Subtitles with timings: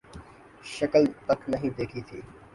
[0.65, 2.19] شکل تک نہیں دیکھی تھی